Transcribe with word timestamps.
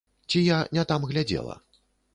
Ці 0.29 0.39
я 0.45 0.57
не 0.77 0.87
там 0.93 1.07
глядзела? 1.13 1.61